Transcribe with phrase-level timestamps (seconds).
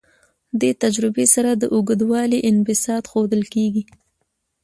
[0.61, 3.83] دې تجربې سره د اوږدوالي انبساط ښودل کیږي.